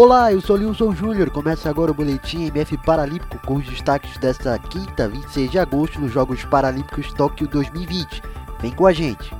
[0.00, 1.28] Olá, eu sou Lilson Júnior.
[1.28, 6.12] Começa agora o boletim MF Paralímpico com os destaques desta quinta, 26 de agosto, nos
[6.12, 8.22] Jogos Paralímpicos Tóquio 2020.
[8.60, 9.34] Vem com a gente.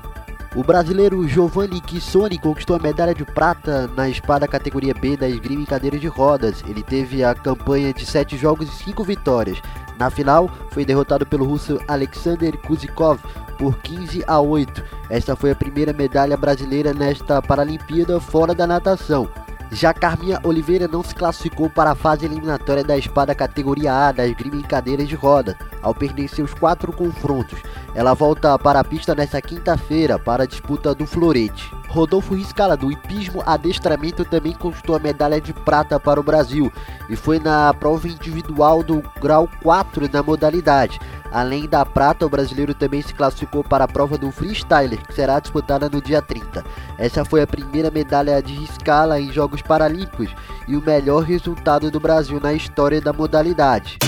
[0.57, 5.63] O brasileiro Giovanni Kissoni conquistou a medalha de prata na espada categoria B da esgrima
[5.63, 6.61] em cadeira de rodas.
[6.67, 9.63] Ele teve a campanha de 7 jogos e 5 vitórias.
[9.97, 13.21] Na final, foi derrotado pelo russo Alexander Kuzikov
[13.57, 14.83] por 15 a 8.
[15.09, 19.31] Esta foi a primeira medalha brasileira nesta Paralimpíada fora da natação.
[19.71, 24.27] Já Carminha Oliveira não se classificou para a fase eliminatória da espada categoria A da
[24.27, 27.61] esgrima em cadeiras de roda, ao perder seus quatro confrontos.
[27.95, 31.71] Ela volta para a pista nesta quinta-feira para a disputa do florete.
[31.89, 36.73] Rodolfo Riscala, do hipismo adestramento, também conquistou a medalha de prata para o Brasil
[37.09, 41.01] e foi na prova individual do grau 4 da modalidade.
[41.31, 45.39] Além da prata, o brasileiro também se classificou para a prova do freestyler, que será
[45.39, 46.65] disputada no dia 30.
[46.97, 50.35] Essa foi a primeira medalha de escala em Jogos Paralímpicos
[50.67, 53.99] e o melhor resultado do Brasil na história da modalidade.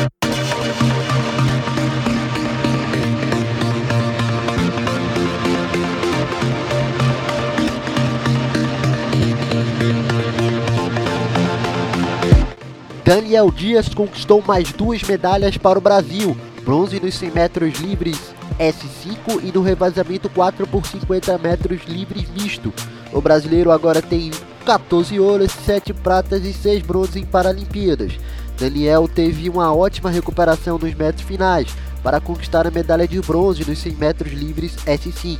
[13.10, 18.19] Daniel Dias conquistou mais duas medalhas para o Brasil, bronze nos 100 metros livres
[18.58, 22.72] S5 e no revezamento 4 por 50 metros livres misto.
[23.12, 24.30] O brasileiro agora tem
[24.64, 28.12] 14 ouros, 7 pratas e 6 bronzes em Paralimpíadas.
[28.58, 31.68] Daniel teve uma ótima recuperação nos metros finais
[32.02, 35.39] para conquistar a medalha de bronze nos 100 metros livres S5.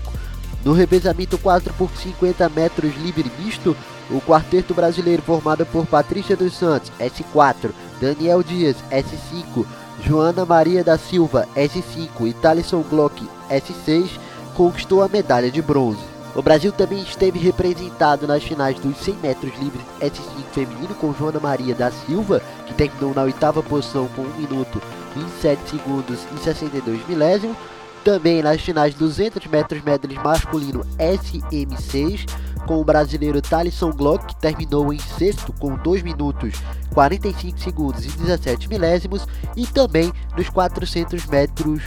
[0.65, 3.77] No revezamento 4 por 50 metros livre misto,
[4.11, 9.65] o quarteto brasileiro formado por Patrícia dos Santos, S4, Daniel Dias, S5,
[10.05, 14.11] Joana Maria da Silva, S5 e Thalisson Glock, S6,
[14.55, 16.11] conquistou a medalha de bronze.
[16.35, 21.41] O Brasil também esteve representado nas finais dos 100 metros livres S5 feminino com Joana
[21.41, 24.81] Maria da Silva, que terminou na oitava posição com 1 minuto
[25.17, 27.57] 27 segundos e 62 milésimos.
[28.05, 32.27] Também nas finais 200 metros medley masculino SM6,
[32.71, 36.55] com o brasileiro Thalisson Glock, que terminou em sexto com 2 minutos
[36.95, 39.27] 45 segundos e 17 milésimos,
[39.57, 41.83] e também nos 400 metros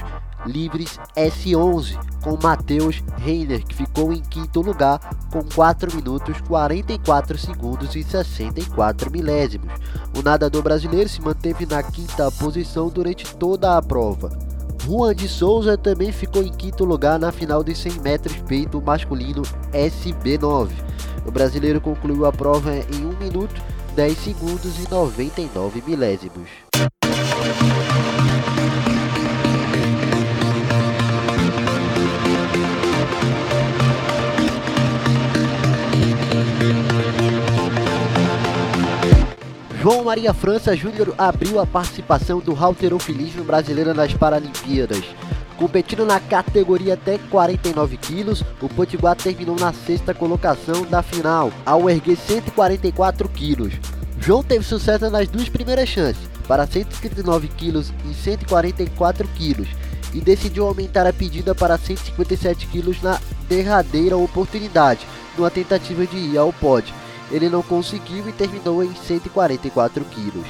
[0.45, 4.99] livres S11, com Matheus Reiner, que ficou em quinto lugar
[5.31, 9.71] com 4 minutos 44 segundos e 64 milésimos.
[10.17, 14.52] O nadador brasileiro se manteve na quinta posição durante toda a prova.
[14.85, 19.41] Juan de Souza também ficou em quinto lugar na final dos 100 metros peito masculino
[19.71, 20.69] SB9.
[21.25, 23.61] O brasileiro concluiu a prova em 1 minuto,
[23.95, 26.49] 10 segundos e 99 milésimos.
[39.83, 45.03] João Maria França Júnior abriu a participação do halterofilismo brasileiro nas Paralimpíadas.
[45.57, 51.89] Competindo na categoria até 49 quilos, o Potiguar terminou na sexta colocação da final, ao
[51.89, 53.73] erguer 144 quilos.
[54.17, 59.67] João teve sucesso nas duas primeiras chances, para 139 quilos e 144 quilos,
[60.13, 63.19] e decidiu aumentar a pedida para 157 quilos na
[63.49, 65.05] derradeira oportunidade,
[65.37, 67.02] numa tentativa de ir ao pódio
[67.33, 70.45] ele não conseguiu e terminou em 144 quilos.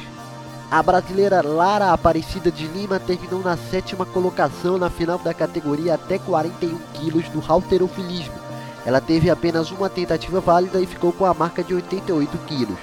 [0.70, 6.20] A brasileira Lara Aparecida de Lima terminou na sétima colocação na final da categoria até
[6.20, 8.34] 41 quilos do halterofilismo.
[8.86, 12.78] Ela teve apenas uma tentativa válida e ficou com a marca de 88 quilos.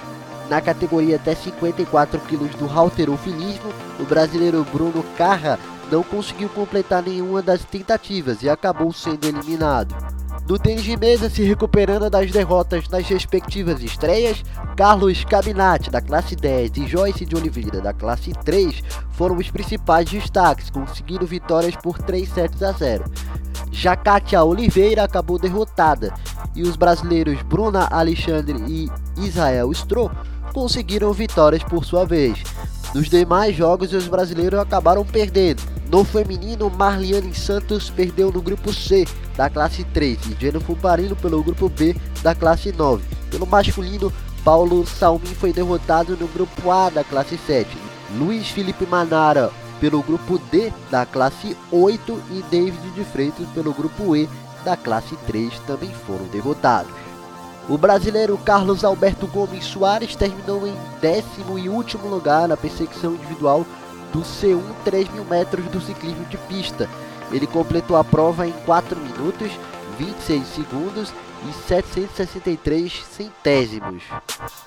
[0.49, 5.59] Na categoria até 54 quilos do halterofilismo, o brasileiro Bruno Carra
[5.91, 9.93] não conseguiu completar nenhuma das tentativas e acabou sendo eliminado.
[10.51, 14.43] No tênis de mesa, se recuperando das derrotas nas respectivas estreias,
[14.75, 20.09] Carlos Cabinati, da classe 10, e Joyce de Oliveira, da classe 3, foram os principais
[20.09, 23.05] destaques, conseguindo vitórias por 3 sets a 0.
[23.71, 23.97] Já
[24.43, 26.13] Oliveira acabou derrotada,
[26.53, 28.89] e os brasileiros Bruna Alexandre e
[29.25, 30.11] Israel Stroh
[30.53, 32.43] conseguiram vitórias por sua vez.
[32.93, 35.63] Nos demais jogos, os brasileiros acabaram perdendo.
[35.89, 39.07] No feminino, Marliane Santos perdeu no grupo C
[39.41, 43.03] da classe 3 e Jennifer Fuparino pelo grupo B da classe 9.
[43.31, 47.67] Pelo masculino, Paulo Salmin foi derrotado no grupo A da classe 7.
[48.19, 54.15] Luiz Felipe Manara pelo grupo D da classe 8 e David de Freitas pelo grupo
[54.15, 54.29] E
[54.63, 56.93] da classe 3 também foram derrotados.
[57.67, 63.65] O brasileiro Carlos Alberto Gomes Soares terminou em décimo e último lugar na perseguição individual
[64.13, 66.87] do C1 3 mil metros do ciclismo de pista.
[67.31, 69.51] Ele completou a prova em 4 minutos,
[69.97, 71.13] 26 segundos
[71.49, 74.03] e 763 centésimos.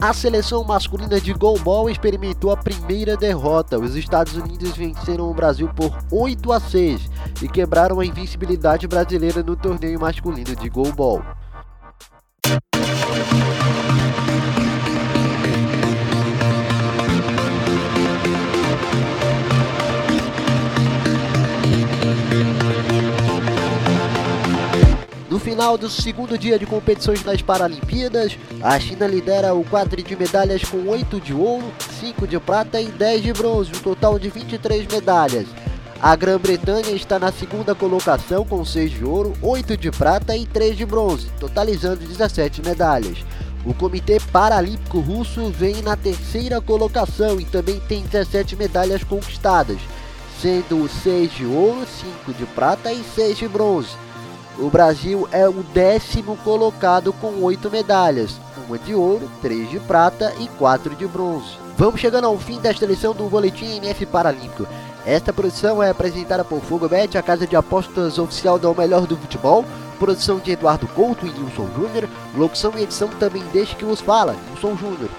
[0.00, 3.78] A seleção masculina de goalball experimentou a primeira derrota.
[3.78, 7.10] Os Estados Unidos venceram o Brasil por 8 a 6
[7.42, 11.22] e quebraram a invencibilidade brasileira no torneio masculino de goalball.
[25.54, 30.64] Final do segundo dia de competições nas Paralimpíadas, a China lidera o quadro de medalhas
[30.64, 34.84] com 8 de ouro, 5 de prata e 10 de bronze, um total de 23
[34.88, 35.46] medalhas.
[36.02, 40.76] A Grã-Bretanha está na segunda colocação com 6 de ouro, 8 de prata e 3
[40.76, 43.18] de bronze, totalizando 17 medalhas.
[43.64, 49.78] O Comitê Paralímpico Russo vem na terceira colocação e também tem 17 medalhas conquistadas,
[50.42, 51.86] sendo 6 de ouro,
[52.26, 53.90] 5 de prata e 6 de bronze.
[54.58, 60.32] O Brasil é o décimo colocado com oito medalhas, uma de ouro, três de prata
[60.38, 61.58] e quatro de bronze.
[61.76, 64.66] Vamos chegando ao fim desta edição do Boletim NF Paralímpico.
[65.04, 69.64] Esta produção é apresentada por Fogobet, a casa de apostas oficial do melhor do futebol.
[69.98, 72.08] Produção de Eduardo Couto e Nilson Júnior.
[72.36, 75.10] Locução e edição também deixe que vos fala, Nilson Júnior.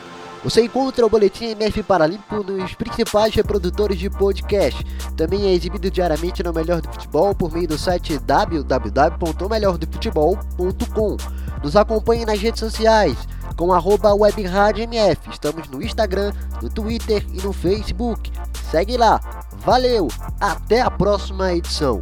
[0.45, 4.85] Você encontra o Boletim MF Paralímpico nos principais reprodutores de podcast.
[5.17, 11.17] Também é exibido diariamente no Melhor do Futebol por meio do site www.melhordofutebol.com.
[11.63, 13.17] Nos acompanhe nas redes sociais
[13.57, 15.17] com arroba webradiomf.
[15.31, 16.31] Estamos no Instagram,
[16.61, 18.31] no Twitter e no Facebook.
[18.69, 19.19] Segue lá.
[19.65, 20.09] Valeu!
[20.39, 22.01] Até a próxima edição.